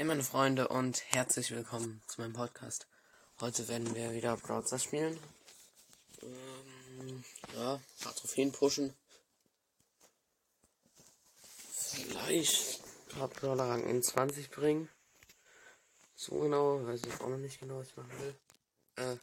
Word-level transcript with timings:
Hey 0.00 0.06
meine 0.06 0.24
Freunde 0.24 0.68
und 0.68 1.02
herzlich 1.12 1.50
willkommen 1.50 2.00
zu 2.06 2.22
meinem 2.22 2.32
Podcast. 2.32 2.86
Heute 3.38 3.68
werden 3.68 3.94
wir 3.94 4.14
wieder 4.14 4.34
Browser 4.38 4.78
spielen. 4.78 5.20
Ähm, 6.22 7.22
ja, 7.54 7.74
ein 7.74 7.82
paar 8.02 8.14
Trophäen 8.14 8.50
pushen. 8.50 8.94
Vielleicht 11.70 12.82
ein 12.82 13.18
paar 13.18 13.28
Brawler 13.28 13.68
Rang 13.68 13.86
in 13.86 14.02
20 14.02 14.50
bringen. 14.50 14.88
So 16.14 16.40
genau, 16.40 16.82
weiß 16.86 17.02
ich 17.04 17.20
auch 17.20 17.28
noch 17.28 17.36
nicht 17.36 17.60
genau, 17.60 17.80
was 17.80 17.88
ich 17.88 17.96
machen 17.98 18.18
will. 18.20 18.34
Äh, 18.96 19.16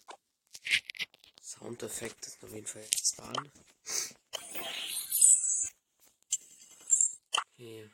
Soundeffekt 1.42 2.24
ist 2.28 2.44
auf 2.44 2.54
jeden 2.54 2.68
Fall 2.68 2.84
jetzt 2.84 3.18
waren. 3.18 3.52
Okay, 7.56 7.90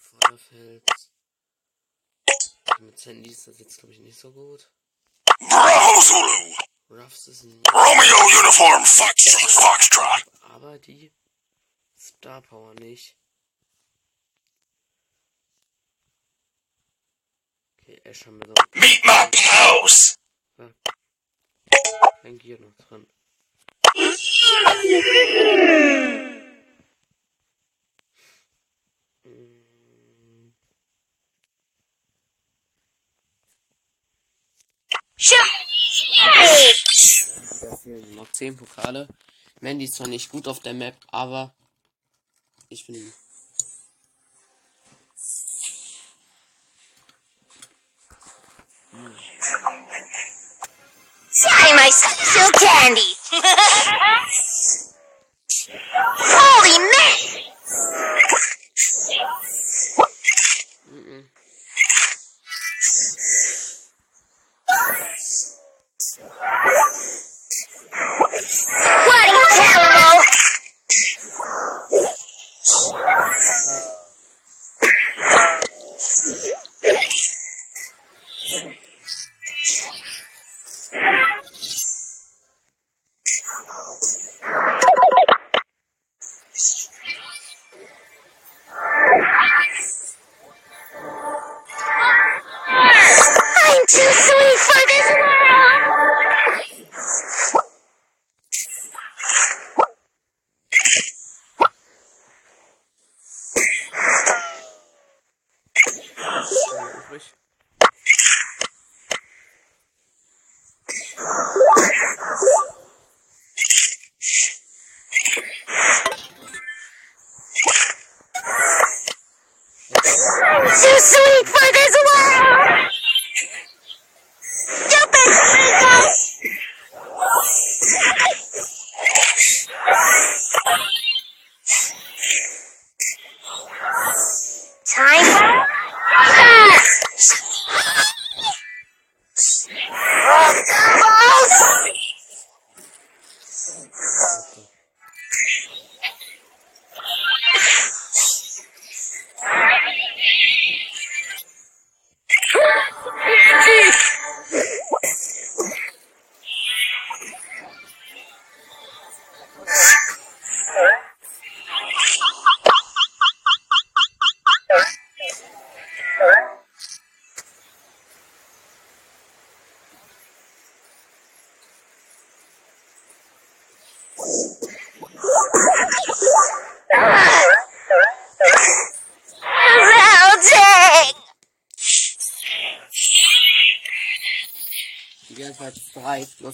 Feuerfeld. 0.00 1.01
Mit 2.82 2.98
Sandy 2.98 3.30
ist 3.30 3.46
das 3.46 3.60
jetzt 3.60 3.78
glaube 3.78 3.92
ich 3.92 4.00
nicht 4.00 4.18
so 4.18 4.32
gut. 4.32 4.68
Bravo 5.38 6.00
Zulu! 6.00 6.54
Ruffs 6.90 7.28
ist 7.28 7.44
ein 7.44 7.62
Romeo 7.72 8.40
Uniform 8.40 8.84
Foxtrot 8.84 9.50
Foxtrot! 9.50 10.24
aber 10.42 10.78
die 10.78 11.12
Star 11.96 12.42
Power 12.42 12.74
nicht. 12.74 13.16
Okay, 17.80 18.00
Ash 18.04 18.26
haben 18.26 18.40
wir 18.40 18.48
so 18.48 18.54
Meet 18.74 19.04
my 19.04 19.30
pals! 19.30 20.16
ein 22.24 22.38
Gear 22.38 22.58
noch 22.60 22.74
drin. 22.76 23.06
Noch 38.14 38.30
10 38.32 38.56
Pokale. 38.56 39.06
Mandy 39.60 39.84
ist 39.84 39.94
zwar 39.94 40.08
nicht 40.08 40.30
gut 40.30 40.48
auf 40.48 40.60
der 40.60 40.74
Map, 40.74 40.96
aber 41.12 41.54
ich 42.68 42.86
bin 42.86 43.12
Sorry, 51.30 51.72
my 51.74 51.90
still 51.90 52.50
candy. 52.52 53.16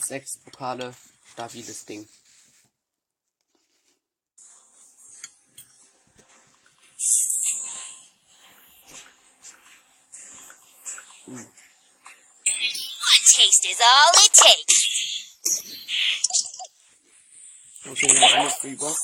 3 0.08 0.20
plus 0.20 0.26
6 0.26 0.38
Pokale. 0.44 0.94
Stabiles 1.32 1.84
Ding. 1.84 2.08
Takes. 14.32 14.78
Okay, 17.86 18.08
haben 18.20 18.40
eine 18.40 18.50
Free 18.50 18.74
Box. 18.74 18.98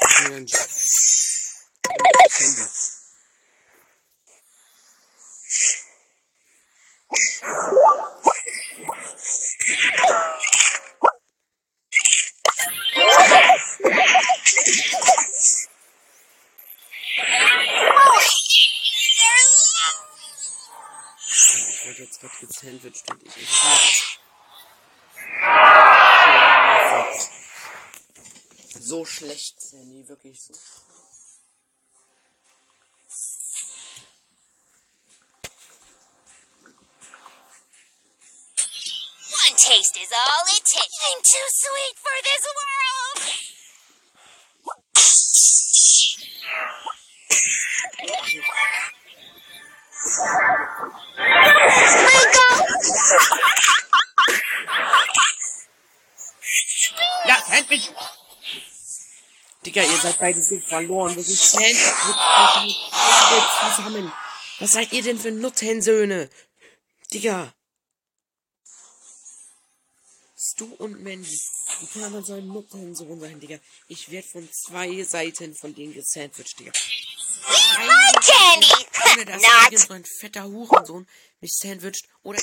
Okay, 0.00 0.28
dann- 0.30 0.46
Handy. 2.42 2.81
Nicht. 29.32 29.60
So 29.60 29.60
schlecht, 29.60 29.60
Sandy, 29.60 30.08
wirklich 30.08 30.40
so. 30.40 30.52
One 39.32 39.56
taste 39.56 39.96
is 39.96 40.12
all 40.12 40.44
it 40.48 40.64
takes. 40.64 40.98
I'm 41.08 41.22
too 41.22 41.48
sweet 41.50 41.96
for 41.98 42.22
this 42.22 42.46
world. 42.58 43.18
Rico! 52.04 53.81
Digga, 59.72 59.84
ihr 59.84 60.00
seid 60.00 60.18
beide 60.18 60.42
so 60.42 60.58
verloren. 60.60 61.16
Wirklich 61.16 61.40
Sandwich 61.40 61.78
zusammen. 63.74 64.12
Was 64.58 64.72
seid 64.72 64.92
ihr 64.92 65.02
denn 65.02 65.18
für 65.18 65.30
Nuttensöhne? 65.30 66.28
Digga. 67.10 67.54
Stu 70.36 70.66
und 70.76 71.02
Mandy. 71.02 71.40
Wie 71.80 72.00
kann 72.00 72.12
man 72.12 72.22
so 72.22 72.34
ein 72.34 72.46
Nuttensohn 72.48 73.18
sein, 73.18 73.40
Digga? 73.40 73.58
Ich 73.88 74.10
werd 74.10 74.26
von 74.26 74.46
zwei 74.52 75.02
Seiten 75.04 75.54
von 75.54 75.74
denen 75.74 75.94
gesandwiched, 75.94 76.60
Digga. 76.60 76.72
Hi, 77.46 78.12
Candy! 78.20 78.86
Junge, 79.08 79.24
da 79.24 79.36
ist 79.36 79.42
Not. 79.42 79.72
irgend 79.72 79.88
so 79.88 79.94
ein 79.94 80.04
fetter 80.04 80.44
Hurensohn 80.44 81.08
mich 81.40 81.54
sandwiched 81.54 82.06
oder 82.22 82.38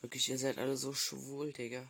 Wirklich, 0.02 0.30
ihr 0.30 0.38
seid 0.38 0.58
alle 0.58 0.76
so 0.76 0.94
schwul, 0.94 1.54
Digga. 1.54 1.90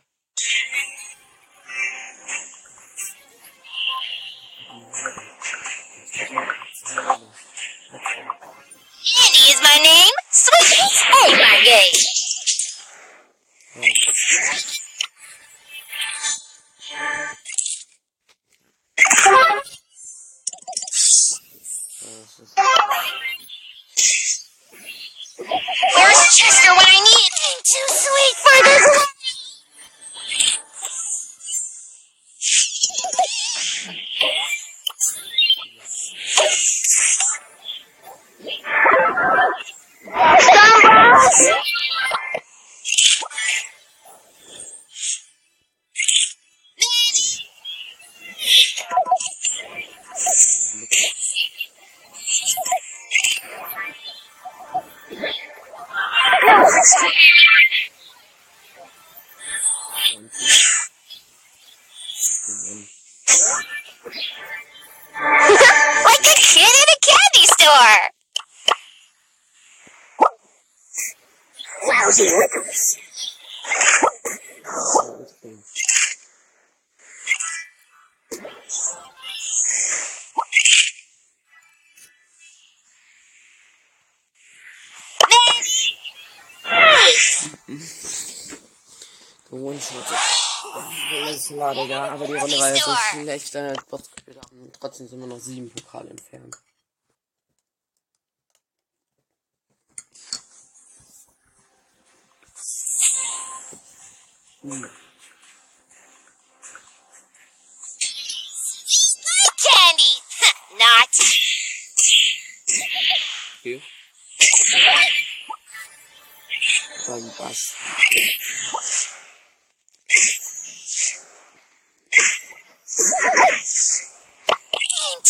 Digga. 91.83 92.09
Aber 92.09 92.25
die 92.25 92.33
Runde 92.33 92.57
war 92.57 92.69
jetzt 92.69 92.83
so 92.83 92.95
schlecht. 93.11 93.55
Äh, 93.55 93.75
trotzdem 94.79 95.07
sind 95.07 95.19
wir 95.19 95.27
noch 95.27 95.39
sieben 95.39 95.69
Pokale 95.69 96.09
entfernt. 96.09 96.57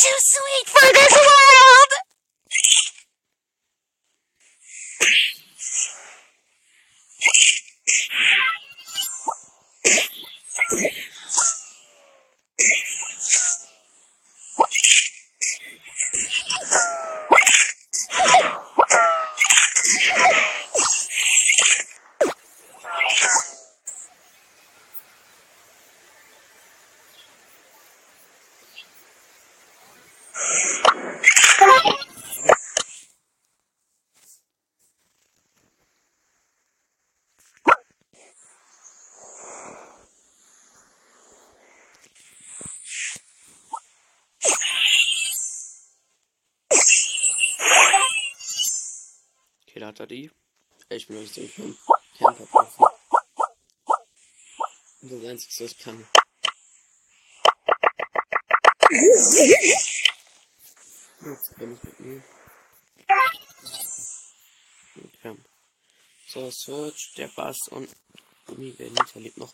Too 0.09 0.19
sweet. 0.21 0.65
For 0.69 0.87
this 0.93 1.18
Er 49.99 50.07
die. 50.07 50.31
Ich 50.87 51.07
bin 51.07 51.17
euch 51.17 51.29
so 51.29 51.45
vom 51.45 51.77
Camper 52.17 52.45
kaufen. 52.45 52.85
Das 55.01 55.25
einzige, 55.25 55.65
was 55.65 55.71
ich 55.71 55.77
kann. 55.77 56.07
Jetzt 61.19 61.57
bin 61.57 61.73
ich 61.73 61.83
mit 61.83 61.99
mir. 61.99 62.23
Okay. 65.03 65.37
So, 66.27 66.49
Search, 66.49 67.13
der 67.17 67.27
Bass 67.27 67.57
und 67.71 67.93
Gummi, 68.45 68.73
wer 68.77 68.89
Nita 68.91 69.19
lebt 69.19 69.37
noch. 69.37 69.53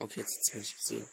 Okay, 0.00 0.20
jetzt 0.20 0.50
habe 0.52 0.60
ich 0.60 0.76
gesehen. 0.76 1.08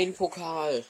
Ein 0.00 0.14
Pokal. 0.14 0.82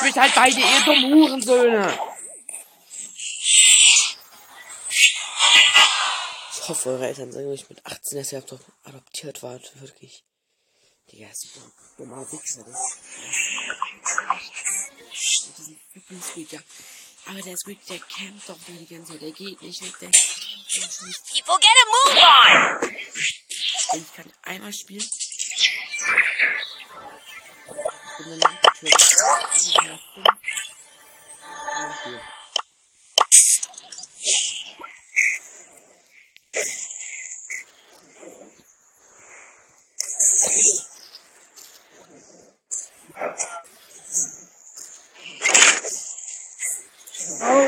Spielt 0.00 0.16
halt 0.16 0.34
beide, 0.34 0.58
ihr 0.60 0.80
dummen 0.84 1.12
Hurensöhne. 1.14 1.98
Ich 6.52 6.68
hoffe, 6.68 6.90
eure 6.90 7.06
Eltern 7.08 7.32
sagen 7.32 7.48
euch 7.48 7.68
mit 7.68 7.84
18, 7.84 8.18
dass 8.18 8.32
ihr 8.32 8.38
adop- 8.42 8.60
adoptiert 8.84 9.42
wart. 9.42 9.72
Wirklich. 9.80 10.24
Digga, 11.10 11.28
ist 11.28 11.48
dummer 11.98 12.24
Wichser. 12.32 12.64
Das 12.64 12.78
ist 15.58 15.68
ein 15.68 15.80
fucking 15.92 16.22
Squeak, 16.22 16.52
ja. 16.52 16.60
Aber 17.26 17.42
der 17.42 17.56
Squeak, 17.56 17.84
der 17.86 17.98
campt 17.98 18.48
doch 18.48 18.56
die 18.68 18.86
ganze 18.86 19.12
Zeit. 19.12 19.22
Der 19.22 19.32
geht 19.32 19.60
nicht 19.62 19.82
weg. 19.82 19.92
Der. 20.00 20.10
People, 20.10 21.58
get 21.58 21.76
a 21.76 21.86
move 21.90 22.16
on! 22.86 22.96
Ich 23.98 24.14
kann 24.14 24.32
einmal 24.42 24.72
spielen. 24.72 25.04
Und 28.20 28.38
dann 28.42 28.58
Tür. 32.04 32.20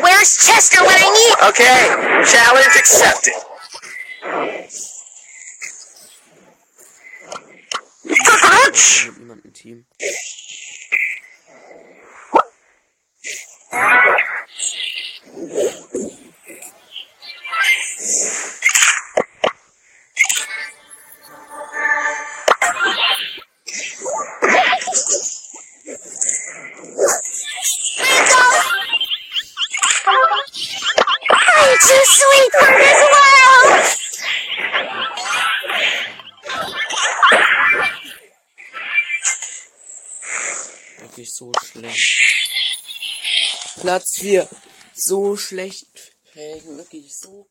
Where's 0.03 0.37
Chester 0.37 0.85
when 0.85 0.91
I 0.91 1.11
need 1.11 1.37
Okay, 1.49 2.25
challenge 2.27 2.77
accepted. 2.77 3.35
Ich 9.99 10.12
4. 44.23 44.49
So 44.95 45.37
schlecht. 45.37 46.13
Prägen. 46.33 46.79
Wirklich 46.79 47.17
so 47.19 47.49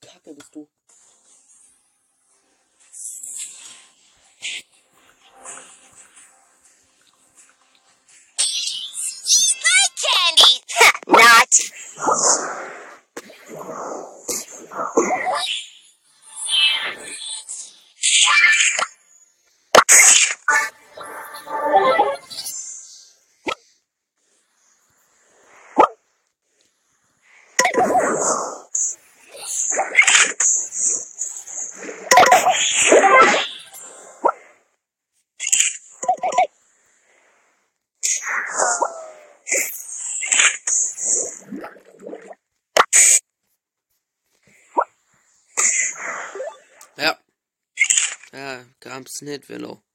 gab's 49.22 49.50
nicht, 49.50 49.91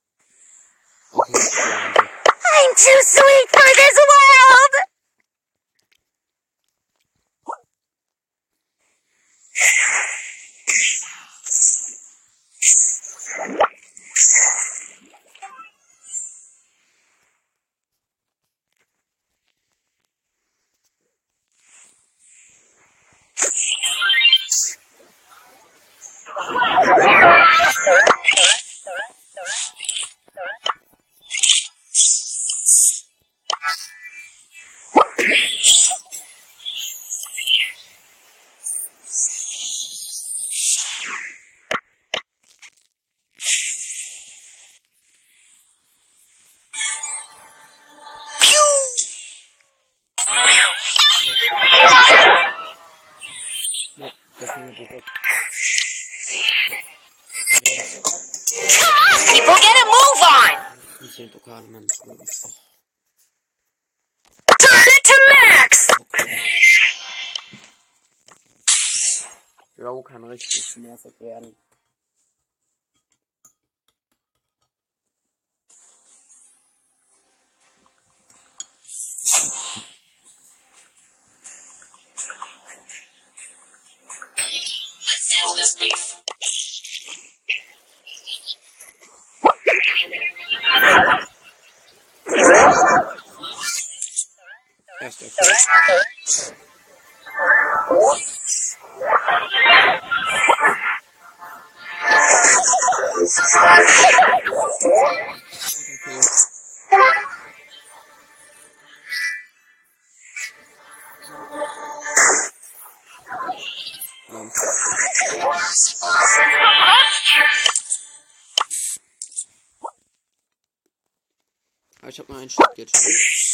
ich 122.17 122.21
hab 122.21 122.31
mal 122.31 122.39
einen 122.41 122.49
Schritt 122.49 122.79
jetzt. 122.79 123.46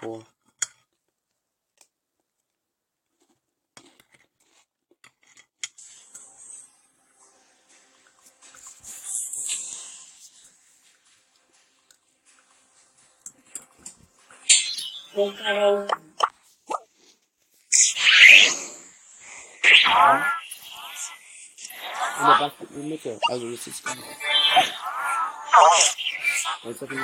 Wir 0.00 0.08
auf 0.08 0.08
Star 0.08 0.08
Power. 0.08 0.24
Und 15.12 15.36
der 22.26 22.38
Bass 22.38 22.52
in 22.60 22.82
die 22.82 22.88
Mitte. 22.88 23.20
Also 23.28 23.50
das 23.50 23.66
ist 23.66 23.84
gar 23.84 23.94
nicht. 23.94 24.06
Jetzt 26.62 26.82
hab 26.82 26.92
ich 26.92 26.98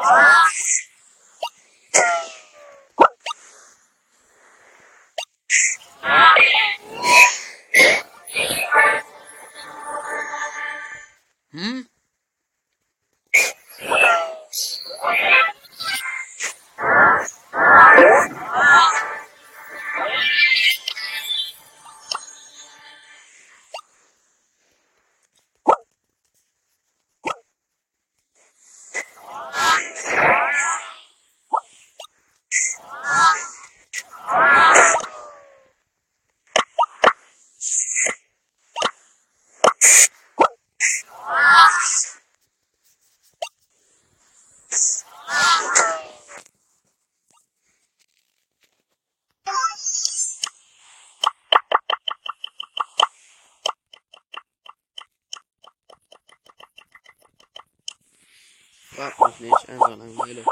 Oh. 0.00 0.87
Frag 59.16 59.40
mich 59.40 59.50
nicht, 59.50 59.68
einfach 59.68 59.88
Langeweile. 59.90 60.44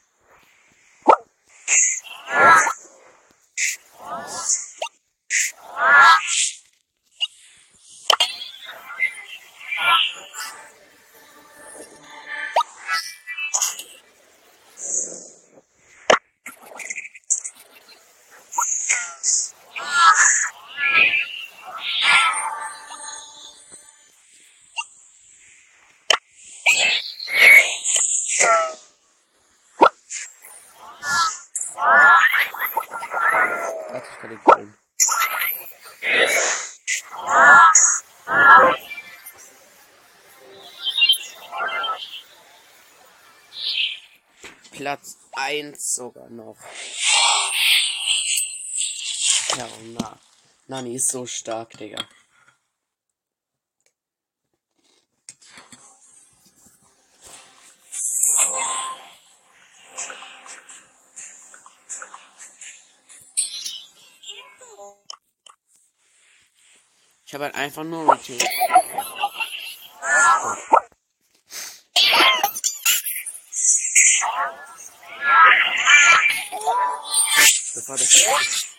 Nani 50.82 50.96
ist 50.96 51.12
so 51.12 51.26
stark, 51.26 51.70
Digga. 51.78 52.08
Ich 67.24 67.34
habe 67.34 67.44
halt 67.44 67.54
einfach 67.54 67.84
nur. 67.84 68.06
Das 77.74 77.88
war 77.88 77.96
das. 77.96 78.71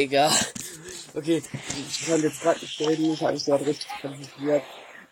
Digga. 0.00 0.32
Okay, 1.12 1.42
ich 1.90 2.06
konnte 2.06 2.28
jetzt 2.28 2.40
gerade 2.40 2.60
nicht 2.60 2.80
reden, 2.80 3.12
ich 3.12 3.22
habe 3.22 3.34
mich 3.34 3.44
gerade 3.44 3.66
richtig 3.66 3.88
konzentriert. 4.00 4.62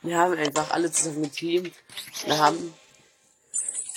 Wir 0.01 0.17
haben 0.17 0.39
einfach 0.39 0.71
alle 0.71 0.91
zusammen 0.91 1.25
geteamt. 1.25 1.75
Wir 2.25 2.39
haben 2.39 2.75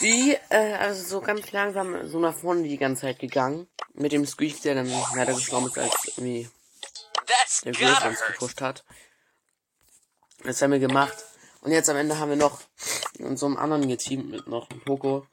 die, 0.02 0.38
äh, 0.50 0.74
also 0.74 1.02
so 1.02 1.22
ganz 1.22 1.50
langsam 1.54 2.10
so 2.10 2.20
nach 2.20 2.36
vorne 2.36 2.64
die 2.64 2.78
ganze 2.78 3.04
Zeit 3.04 3.20
gegangen. 3.20 3.68
Mit 3.94 4.12
dem 4.12 4.26
Squeak, 4.26 4.62
der 4.64 4.76
dann 4.76 4.92
leider 5.16 5.34
gestorben 5.34 5.68
ist, 5.68 5.78
als 5.78 5.94
irgendwie 6.18 6.50
der 7.64 7.72
Griff 7.72 8.06
uns 8.06 8.20
gepusht 8.28 8.60
hat. 8.60 8.84
Das 10.44 10.62
haben 10.62 10.72
wir 10.72 10.80
gemacht. 10.80 11.24
Und 11.62 11.72
jetzt 11.72 11.90
am 11.90 11.96
Ende 11.96 12.18
haben 12.18 12.30
wir 12.30 12.36
noch 12.36 12.60
in 13.18 13.38
so 13.38 13.46
einem 13.46 13.58
anderen 13.58 13.88
geteamt 13.88 14.30
mit 14.30 14.48
noch 14.48 14.70
einem 14.70 14.82
Poco. 14.82 15.26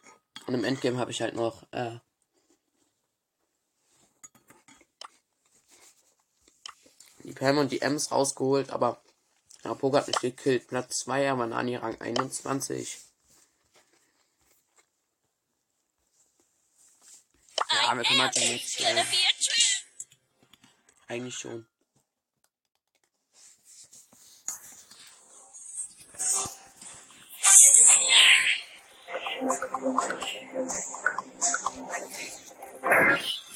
Und 0.47 0.55
im 0.55 0.65
Endgame 0.65 0.99
habe 0.99 1.11
ich 1.11 1.21
halt 1.21 1.35
noch, 1.35 1.65
äh, 1.73 1.99
die 7.29 7.35
Pam 7.35 7.59
und 7.59 7.71
die 7.71 7.83
Ems 7.83 8.11
rausgeholt, 8.11 8.71
aber 8.71 9.01
ja, 9.63 9.75
Poco 9.75 9.97
hat 9.99 10.07
mich 10.07 10.17
gekillt. 10.17 10.69
Platz 10.69 11.01
2, 11.01 11.31
aber 11.31 11.47
Nani 11.47 11.77
Rang 11.77 12.01
21. 12.01 12.99
Ja, 17.71 17.95
wir 17.95 18.03
können 18.03 18.23
halt 18.23 18.37
nichts. 18.37 18.79
Gonna 18.79 19.01
Äh, 19.01 19.05
eigentlich 21.09 21.35
schon. 21.37 21.67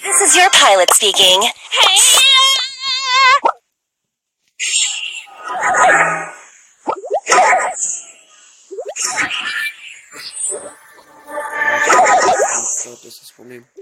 This 0.03 0.21
is 0.21 0.37
your 0.37 0.51
pilot 0.51 0.93
speaking. 0.95 1.43
Hey! 1.43 2.23
So, 13.13 13.21
das 13.21 13.82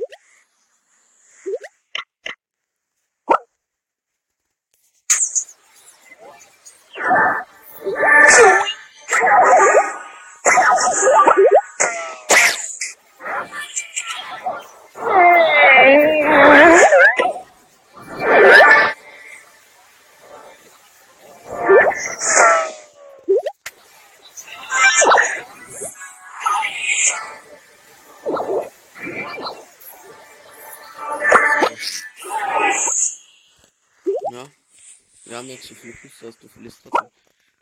Küsse, 35.93 36.27
dass 36.27 36.39
du 36.39 36.49
verlierst 36.49 36.81
trotzdem. 36.83 37.11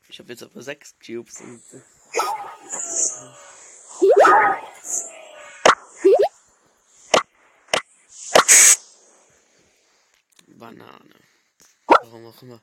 Ich 0.08 0.18
habe 0.18 0.30
jetzt 0.30 0.42
aber 0.42 0.62
sechs 0.62 0.94
Cubes 1.04 1.40
und. 1.40 1.62
Banane. 10.46 11.14
Warum 11.86 12.26
auch 12.26 12.42
immer. 12.42 12.60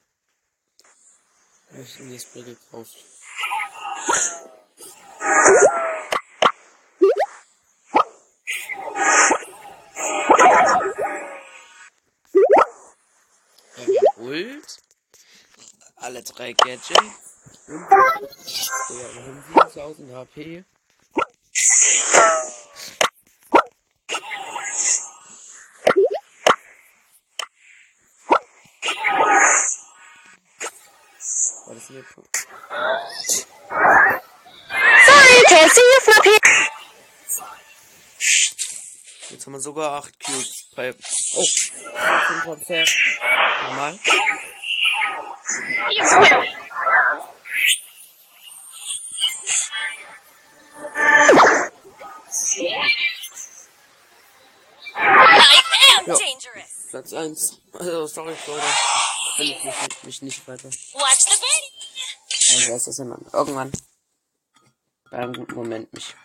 Wo 1.69 1.82
ist 1.82 1.99
denn 1.99 2.12
das? 2.13 2.36
Wir 2.36 2.43
haben 2.43 2.58
Ult. 14.17 14.85
Alle 16.05 16.21
drei 16.21 16.53
Gadgets. 16.53 16.91
Und 17.67 17.89
ja, 17.89 17.97
wir 19.15 19.23
haben 19.23 19.43
7000 19.55 20.13
HP. 20.13 20.63
War 31.65 31.73
das 31.73 31.87
hier? 31.87 32.03
Sorry, 35.07 35.39
up 36.17 36.23
here. 36.23 36.39
Jetzt 39.31 39.45
haben 39.47 39.53
wir 39.53 39.59
sogar 39.59 40.03
8 40.03 40.19
Cubes 40.23 40.69
bei. 40.75 40.93
Oh, 40.93 41.43
15 41.43 42.41
Konzert. 42.43 42.95
Normal. 43.63 43.99
I 54.97 55.99
am 55.99 56.05
Ja. 56.07 56.15
dangerous. 56.17 56.87
Platz 56.91 57.13
1. 57.13 57.61
Also, 57.73 58.07
sorry, 58.07 58.35
Leute. 58.47 58.63
Will 59.37 59.51
ich 59.51 59.63
mich, 59.63 60.03
mich 60.03 60.21
nicht 60.21 60.47
weiter. 60.47 60.69
Weiß 60.69 61.25
das 62.85 62.99
immer. 62.99 63.19
Irgendwann. 63.33 63.71
Bei 65.11 65.17
einem 65.17 65.33
guten 65.33 65.55
Moment 65.55 65.91
mich. 65.93 66.15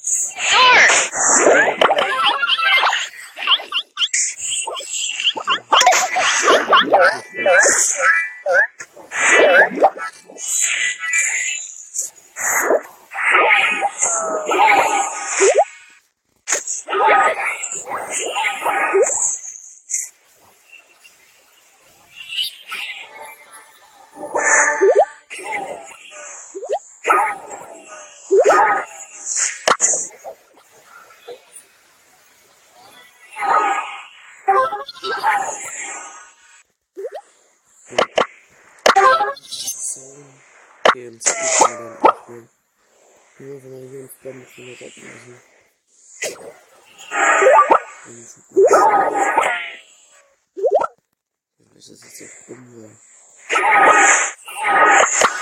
Das 51.75 51.89
ist 51.89 52.05
jetzt 52.05 52.21
echt 52.23 52.49
dumm, 52.49 52.97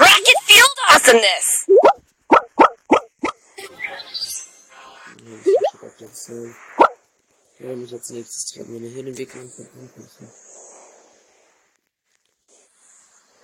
Rocket 0.00 0.40
Field 0.46 0.76
Awesomeness! 0.88 1.66
Hab 5.30 5.80
schon 5.80 5.88
auf 5.88 5.96
den 5.96 6.12
Zählen. 6.12 6.56
Ich 7.54 7.60
werde 7.60 7.76
mich 7.76 7.92
als 7.92 8.10
nächstes 8.10 8.52
dran 8.52 8.72
meine 8.72 8.88
Hirnentwicklung 8.88 9.48
verbrauchen. 9.50 10.32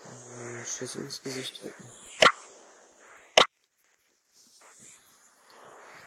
Äh, 0.05 0.67
Schuss 0.67 0.97
ins 0.97 1.23
Gesicht 1.23 1.63
drücken. 1.63 1.85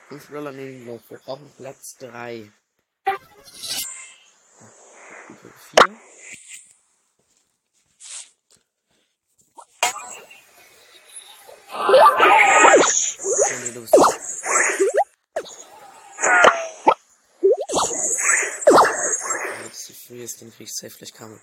Fünf 0.09 0.29
Dollar 0.29 0.51
nehmen 0.51 0.85
wir 0.85 1.17
brauchen 1.19 1.51
Platz 1.57 1.95
3. 1.97 2.51
Vier. 5.71 5.99
Keine 13.49 13.71
Lust. 13.71 13.95
Wenn 20.09 20.21
es 20.21 20.32
dann 20.43 20.51
krieg 20.53 20.67
ich 20.67 20.75
safe 20.75 20.97
gleich 20.97 21.13
Kammer. 21.13 21.39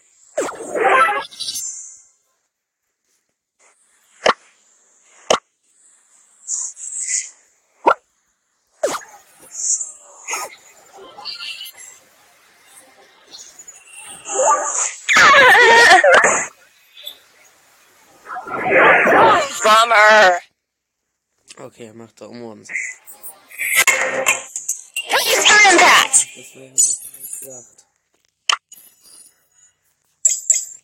Bummer! 19.63 20.41
Okay, 21.57 21.87
er 21.87 21.95
macht 21.95 22.21
da 22.21 22.27
um 22.27 22.43
uns. 22.43 22.69
Don't 25.09 25.27
use 25.27 25.47
Impact! 25.71 26.17
Das 26.37 26.55
wäre 26.55 26.65
ja 26.67 26.73
nicht 26.73 27.01
gedacht. 27.41 27.81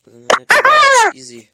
Das 0.07 0.15
ist 0.15 0.31
ja 0.31 0.39
nicht 0.39 1.15
easy. 1.17 1.51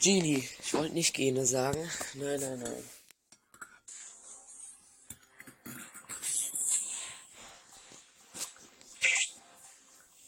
Genie, 0.00 0.48
ich 0.60 0.74
wollte 0.74 0.94
nicht 0.94 1.14
Gene 1.14 1.44
sagen. 1.44 1.90
Nein, 2.14 2.40
nein, 2.40 2.58
nein. 2.60 2.90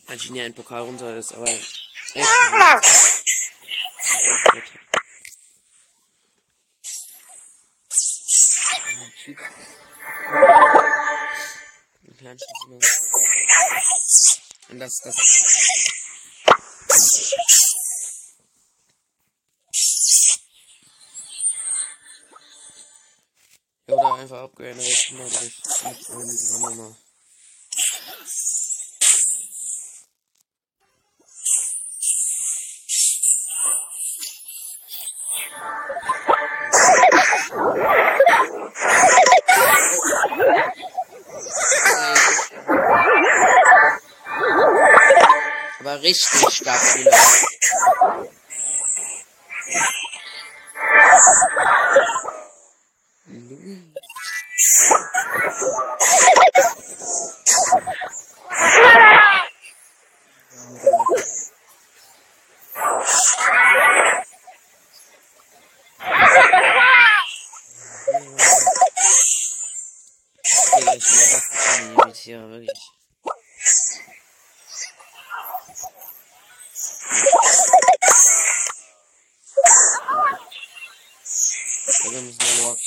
Weil 0.06 0.18
Genie 0.18 0.42
ein 0.42 0.54
Pokal 0.54 0.82
runter 0.82 1.16
ist, 1.16 1.32
aber. 1.32 1.48
echt. 1.48 1.80
Ein 12.30 12.38
Schuss 12.38 12.64
immer. 12.66 12.78
Und 14.68 14.78
das, 14.78 14.98
das. 14.98 15.16
Einfach 24.20 24.42
abgehört, 24.42 24.76
rechten 24.76 25.16
oder 25.16 25.42
ich 25.42 25.62
mit 25.82 26.10
einem 26.10 26.28
dieser 26.28 26.58
Nummer. 26.58 26.96
Aber 45.80 46.02
richtig 46.02 46.52
stark 46.52 46.94
wieder. 46.96 47.16
Digga, 70.80 70.94
ich 70.94 71.04
bin 71.04 71.18
was 71.32 71.44
für 71.44 71.82
ein 71.82 71.92
Irritierer, 71.98 72.48
wirklich. 72.48 72.80
Digga, 82.02 82.20
müssen 82.20 82.40
wir 82.40 82.62
nur. 82.62 82.78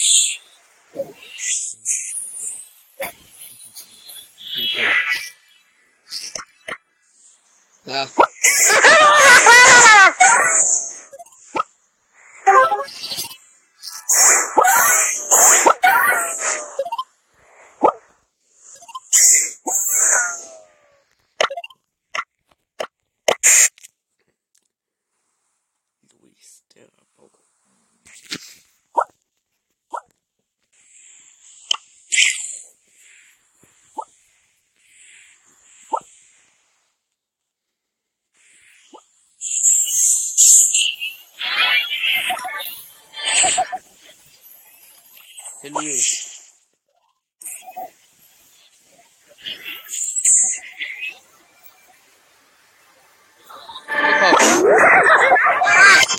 Ja. 7.86 8.08
Luis, 26.22 26.64
der 26.74 26.88
Rabauke. 26.98 27.42
Hey 45.62 45.70
Luis. 45.70 46.08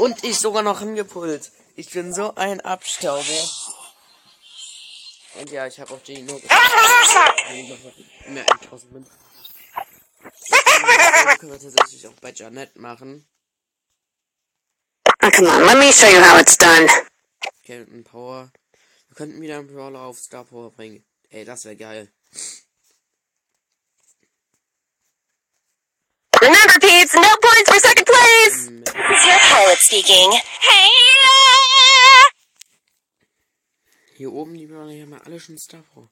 Und 0.05 0.23
ich 0.23 0.39
sogar 0.39 0.63
noch 0.63 0.81
hingepult. 0.81 1.51
Ich 1.77 1.89
bin 1.89 2.13
so 2.13 2.35
ein 2.35 2.61
Abstauber. 2.61 3.51
Und 5.37 5.51
ja, 5.51 5.67
ich 5.67 5.81
habe 5.81 5.95
auch 5.95 6.01
Jenny 6.05 6.25
nur 6.25 6.39
mehr 8.29 8.45
1000 8.51 8.93
Münzen. 8.93 9.13
Das 10.43 11.39
können 11.39 11.53
wir 11.53 11.59
tatsächlich 11.59 12.07
auch 12.07 12.13
bei 12.21 12.33
Janet 12.33 12.77
machen. 12.77 13.27
Oh, 15.07 15.31
come 15.35 15.49
on, 15.49 15.65
let 15.65 15.79
me 15.79 15.91
show 15.91 16.07
you 16.07 16.21
how 16.21 16.39
it's 16.39 16.59
done. 16.59 16.87
Captain 17.67 18.05
Power. 18.05 18.53
Wir 19.09 19.17
könnten 19.17 19.41
wieder 19.41 19.57
einen 19.57 19.69
Brawler 19.69 20.03
auf 20.03 20.19
Star 20.19 20.45
Power 20.45 20.71
bringen. 20.71 21.03
Ey, 21.31 21.47
das 21.47 21.65
wäre 21.65 21.77
geil. 21.77 22.13
Remember, 26.45 26.79
peeps, 26.79 27.15
no 27.15 27.23
points 27.41 27.71
for 27.71 27.79
second 27.81 28.07
place! 28.07 28.69
It's 28.69 29.25
your 29.25 29.39
pilot 29.49 29.79
speaking. 29.79 30.31
Hey! 30.61 30.91
Hier 34.19 34.31
oben, 34.31 34.53
die 34.53 34.69
haben 34.69 34.91
ja 34.91 35.19
alle 35.25 35.41
schon 35.41 35.57
Star 35.57 35.83
Power. 35.95 36.11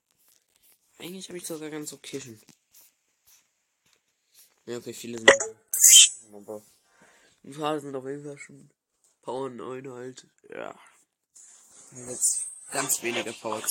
Eigentlich 0.99 1.29
habe 1.29 1.37
ich 1.37 1.47
sogar 1.47 1.69
ganz 1.69 1.93
okay 1.93 2.19
schon. 2.19 2.41
Ja, 4.65 4.79
okay, 4.79 4.95
viele 4.95 5.19
sind. 5.19 5.31
Aber 6.33 6.63
ein 7.45 7.53
paar 7.53 7.79
sind 7.79 7.95
auf 7.95 8.07
jeden 8.07 8.25
Fall 8.25 8.39
schon 8.39 8.71
Power 9.21 9.51
9 9.51 9.93
halt. 9.93 10.27
Ja. 10.49 10.75
Jetzt 12.09 12.47
ganz 12.71 13.03
wenige 13.03 13.35
Powers. 13.35 13.71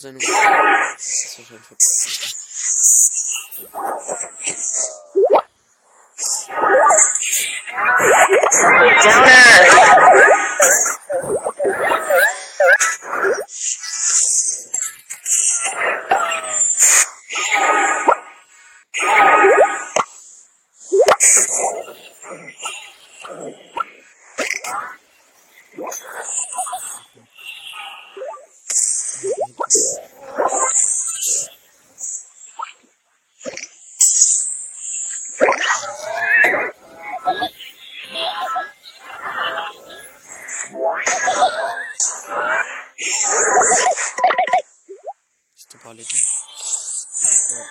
seine. 0.00 0.18
Das 0.18 0.28
ist 0.98 1.38
wahrscheinlich 1.38 1.68
der 45.88 45.94
Ball 45.94 45.98
jetzt? 45.98 46.12
Ja. 47.50 47.64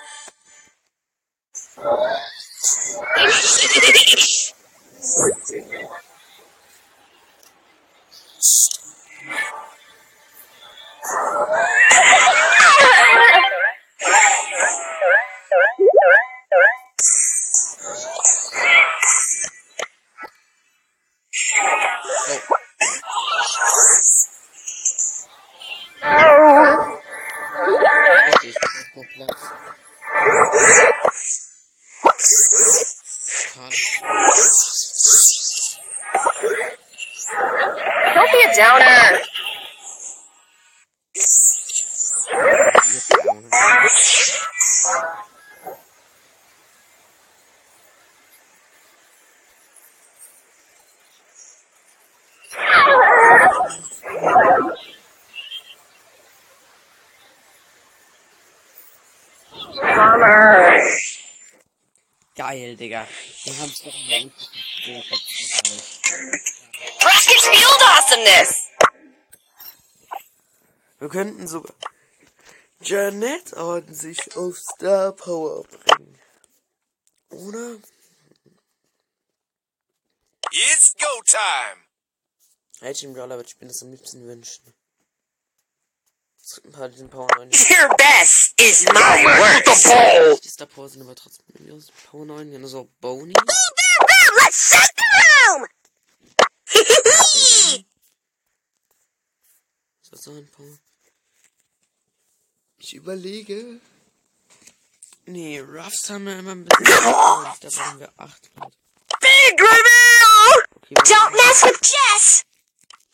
Okay, 28.37 28.49
ich 28.49 28.55
brauch 28.59 28.95
noch 28.95 29.07
Platz. 29.13 29.41
Schade. 33.53 33.75
Don't 38.13 38.31
be 38.31 38.39
a 38.43 38.53
downer. 38.55 39.21
Jetzt 42.93 43.13
vorne. 43.13 43.49
Geil, 62.35 62.66
Digga. 62.77 63.07
Wir 63.43 63.57
haben's 63.57 63.81
doch 63.81 63.93
mal 64.07 64.23
gut 64.23 64.33
Rocket 67.03 67.41
Field 67.41 67.81
Awesomeness. 67.81 68.69
Wir 70.99 71.09
könnten 71.09 71.47
sogar 71.47 71.73
Janet 72.81 73.53
an 73.55 73.93
sich 73.93 74.35
auf 74.35 74.57
Star 74.57 75.11
Power 75.11 75.63
bringen. 75.63 76.19
Oder? 77.29 77.77
It's 80.51 80.93
go 80.99 81.21
time. 81.25 81.83
Welchen 82.79 83.13
Brawler 83.13 83.37
würde 83.37 83.49
ich 83.49 83.59
mir 83.59 83.67
das 83.67 83.81
am 83.81 83.91
liebsten 83.91 84.25
wünschen? 84.27 84.73
Es 86.36 86.36
gibt 86.36 86.36
ein 86.36 86.36
paar, 86.36 86.36
die 86.36 86.36
sind 86.36 86.36
Power 86.36 86.36
9. 86.36 86.36
Your 86.49 87.89
best 87.97 88.53
is 88.57 88.85
my 88.85 89.23
worst. 89.25 90.45
Die 90.45 90.49
Star 90.49 90.65
Power 90.67 90.87
sind 90.87 91.01
aber 91.01 91.13
trotzdem 91.13 91.45
aus 91.75 91.91
Power 92.09 92.25
9. 92.25 92.53
Ja, 92.53 92.59
nur 92.59 92.69
so 92.69 92.87
Bony. 93.01 93.33
Let's 93.33 94.69
shut 94.69 94.89
the 94.95 95.03
room. 95.49 95.67
Ist 100.01 100.11
das 100.11 100.21
so 100.21 100.31
ein 100.31 100.47
Power? 100.51 100.77
Ich 102.77 102.93
überlege. 102.93 103.81
Nee, 105.25 105.59
Ruffs 105.59 106.09
haben 106.09 106.27
wir 106.27 106.39
immer 106.39 106.51
ein 106.51 106.63
bisschen. 106.63 106.85
Da 106.85 107.01
brauchen 107.01 107.99
wir 107.99 108.13
8 108.15 108.49
Leute. 108.55 108.77
Big 109.19 109.59
reveal. 109.59 110.63
Okay, 110.77 110.95
Don't 110.95 111.31
mess 111.31 111.63
with 111.63 111.81
Jess. 111.81 112.45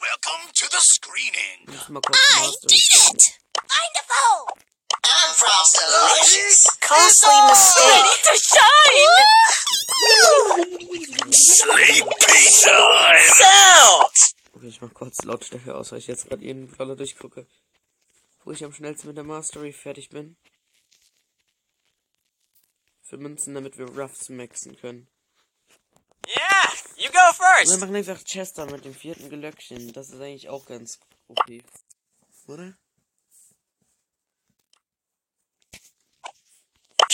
Welcome 0.03 0.51
to 0.51 0.65
the 0.69 0.81
screening. 0.81 1.63
kurz 1.65 1.87
Master 1.87 2.67
it. 2.67 3.23
Find 3.55 3.95
a 3.95 4.03
foe. 4.11 4.51
I'm 4.99 5.31
Frostalicious. 5.31 6.59
Costly 6.81 7.39
mistake. 7.47 8.11
to 8.27 8.35
shine. 8.51 9.13
Sleepy 11.31 12.43
time. 12.65 13.27
Sounds. 13.31 14.19
Okay, 14.53 14.67
ich 14.67 14.81
mach 14.81 14.93
kurz 14.93 15.23
Lautstärke 15.23 15.73
aus, 15.73 15.93
weil 15.93 15.99
ich 15.99 16.07
jetzt 16.07 16.27
gerade 16.27 16.43
jeden 16.43 16.67
Brawler 16.67 16.97
durchgucke. 16.97 17.47
Wo 18.43 18.51
ich 18.51 18.65
am 18.65 18.73
schnellsten 18.73 19.07
mit 19.07 19.15
der 19.15 19.23
Mastery 19.23 19.71
fertig 19.71 20.09
bin. 20.09 20.35
Für 23.03 23.15
Münzen, 23.15 23.53
damit 23.53 23.77
wir 23.77 23.87
Ruffs 23.87 24.27
maxen 24.27 24.75
können. 24.75 25.07
Yeah, 26.27 26.69
you 26.97 27.11
go 27.11 27.19
Und 27.29 27.35
first. 27.35 27.71
wir 27.71 27.77
machen 27.79 27.95
einfach 27.95 28.23
Chester 28.23 28.65
mit 28.65 28.85
dem 28.85 28.95
vierten 28.95 29.29
Glöckchen. 29.29 29.91
Das 29.93 30.09
ist 30.09 30.21
eigentlich 30.21 30.49
auch 30.49 30.65
ganz 30.65 30.99
okay. 31.27 31.63
Oder? 32.47 32.73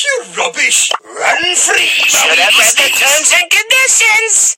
You 0.01 0.23
rubbish. 0.37 0.89
Run 1.03 1.55
free. 1.55 1.87
Should 2.07 2.39
have 2.39 2.57
read 2.57 2.75
the 2.77 2.89
terms 2.97 3.33
and 3.33 3.51
conditions. 3.51 4.57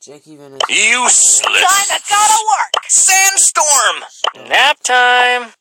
Jackie, 0.00 0.38
wenn 0.38 0.54
er. 0.54 0.68
Useless. 0.68 1.40
Kinda 1.42 1.98
gotta 2.08 2.38
work. 2.52 2.84
Sandstorm. 2.88 4.48
Nap 4.48 4.82
time. 4.82 5.52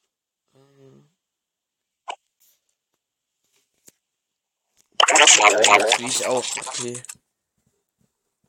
Das 5.10 5.38
will 5.38 6.08
ich 6.08 6.26
auch. 6.26 6.46
Okay. 6.68 7.04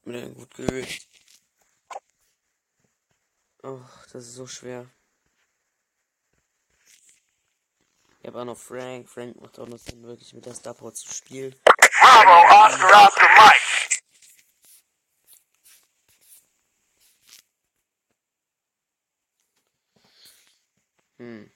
Bin 0.05 0.15
ja 0.15 0.29
gut 0.29 0.55
gewöhnt. 0.55 1.01
Oh, 3.63 3.81
das 4.13 4.27
ist 4.27 4.35
so 4.35 4.47
schwer. 4.47 4.87
Ich 8.21 8.27
habe 8.27 8.41
auch 8.41 8.45
noch 8.45 8.59
Frank. 8.59 9.09
Frank 9.09 9.41
macht 9.41 9.59
auch 9.59 9.67
noch 9.67 9.79
Sinn, 9.79 10.03
wirklich 10.03 10.33
mit 10.35 10.47
der 10.47 10.55
Star 10.55 10.75
Power 10.75 10.93
zu 10.93 11.13
spielen. 11.13 11.55
Bravo. 12.01 13.11
Hm. 21.19 21.51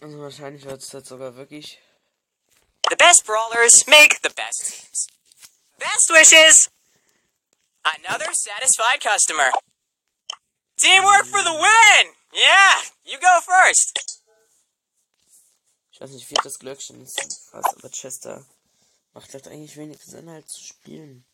Also 0.00 0.18
wahrscheinlich 0.20 0.64
wird 0.64 0.82
es 0.82 0.90
jetzt 0.92 1.08
sogar 1.08 1.36
wirklich. 1.36 1.80
The 2.92 2.96
best 2.96 3.24
brawlers 3.24 3.88
make 3.88 4.20
the 4.20 4.28
best 4.36 4.68
teams. 4.68 5.06
Best 5.78 6.10
wishes. 6.10 6.68
Another 7.86 8.26
satisfied 8.34 9.00
customer. 9.00 9.50
Teamwork 10.76 11.24
for 11.24 11.42
the 11.42 11.54
win. 11.54 12.12
Yeah, 12.34 12.82
you 13.06 13.18
go 13.18 13.40
first. 13.40 14.20
Ich 15.90 16.02
weiß 16.02 16.10
nicht, 16.10 16.26
viertes 16.26 16.58
Glöckchen 16.58 17.00
ist 17.00 17.48
aber 17.54 17.88
Chester 17.88 18.44
macht 19.14 19.34
eigentlich 19.46 19.78
wenig 19.78 20.02
Sinn 20.02 20.28
halt 20.28 20.50
zu 20.50 20.62
spielen. 20.62 21.24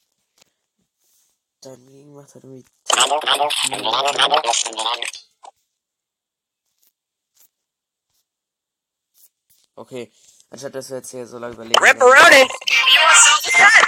Dagegen 1.60 2.14
macht 2.14 2.34
halt 2.34 2.44
irgendwie. 2.44 2.64
Okay, 9.74 10.12
Anstatt 10.50 10.74
dass 10.74 10.90
wir 10.90 10.96
jetzt 10.98 11.10
hier 11.10 11.26
so 11.26 11.38
lange 11.38 11.54
überlegen. 11.54 11.78
Rip 11.78 12.00
around 12.00 12.32
it! 12.32 12.48
Give 12.66 12.88
yourself 12.94 13.46
a 13.46 13.58
gun! 13.58 13.86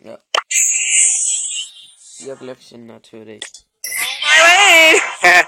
Ja. 0.00 0.18
Ihr 2.18 2.36
Glöckchen 2.36 2.86
natürlich. 2.86 3.42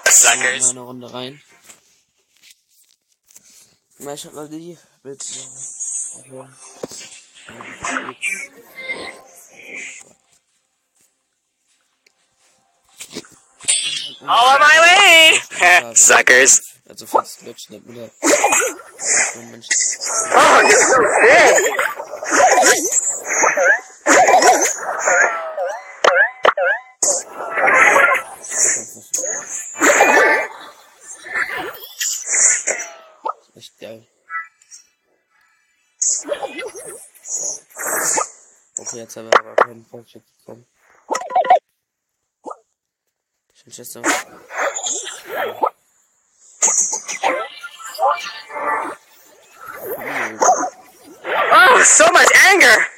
Suckers. 0.09 0.63
Mal 0.63 0.71
eine 0.71 0.81
Runde 0.81 1.13
rein. 1.13 1.43
Mal 3.99 4.15
ich 4.15 4.25
hab 4.27 4.33
mal 4.33 4.49
die 4.49 4.79
Bitte. 5.03 5.25
Also, 6.17 6.49
All 14.27 14.55
on 14.55 14.61
my 14.61 14.79
way! 14.81 15.44
Suckers. 15.95 16.61
Also 16.89 17.07
falls 17.07 17.39
Glitch 17.39 17.71
nennt 17.71 17.87
man 17.87 17.97
das. 17.97 18.11
Wenn 19.35 19.65
Oh, 20.37 20.61
you're 20.63 20.79
so 20.79 20.99
big. 21.23 21.75
Echt 33.57 33.79
geil. 33.79 34.07
Okay, 38.77 38.97
jetzt 38.99 39.17
haben 39.17 39.31
wir 39.31 39.39
aber 39.39 39.55
keinen 39.57 39.87
Fortschritt 39.87 40.25
bekommen. 40.39 40.67
Manchester. 43.77 44.03
Oh, 51.57 51.83
so 51.85 52.05
much 52.13 52.29
anger! 52.47 52.94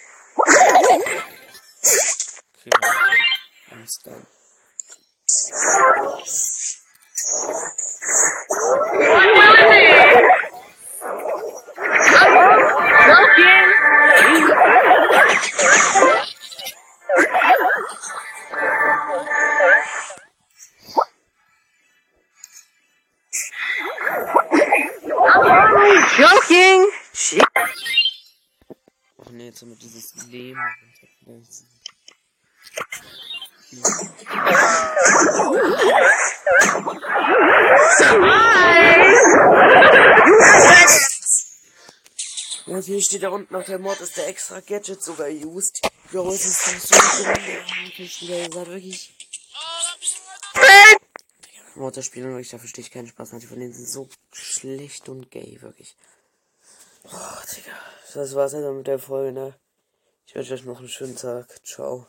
Ja, 42.87 42.93
hier 42.93 43.03
steht 43.03 43.25
da 43.25 43.31
unten 43.31 43.53
noch, 43.53 43.65
der 43.65 43.81
Mod 43.81 44.01
ist 44.01 44.17
der 44.17 44.29
extra 44.29 44.61
Gadget 44.61 45.03
sogar 45.03 45.29
used. 45.29 45.81
Ja, 46.13 46.23
es 46.29 46.47
ist 46.47 46.67
doch 46.69 46.79
so 46.79 47.25
dumm. 47.25 47.35
Wirklich, 47.85 48.23
wieder 48.23 48.49
gesagt, 48.49 48.69
wirklich. 48.69 49.13
Mod 51.75 52.05
spielen 52.05 52.29
wirklich, 52.29 52.51
da 52.51 52.59
verstehe 52.59 52.85
ich 52.85 52.93
keinen 52.93 53.09
Spaß. 53.09 53.33
Manche 53.33 53.49
von 53.49 53.59
denen 53.59 53.73
sind 53.73 53.89
so 53.89 54.09
schlecht 54.33 55.09
und 55.09 55.33
gay, 55.33 55.59
wirklich. 55.63 55.97
Oh, 57.05 57.43
Digga. 57.57 57.77
Das 58.15 58.35
war's 58.37 58.55
also 58.55 58.73
mit 58.73 58.87
der 58.87 59.01
Folge, 59.01 59.33
ne? 59.33 59.55
Ich 60.29 60.37
wünsche 60.37 60.55
euch 60.55 60.65
noch 60.65 60.79
einen 60.79 60.89
schönen 60.89 61.17
Tag. 61.17 61.67
Ciao. 61.67 62.07